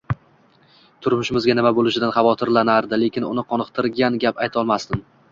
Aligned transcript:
Turmushimizga 1.07 1.55
nima 1.59 1.71
bo‘lishidan 1.79 2.13
xavotirlanardi, 2.15 2.99
lekin 3.01 3.27
uni 3.33 3.43
qoniqtiradigan 3.51 4.17
gap 4.25 4.41
aytolmasdim 4.47 5.05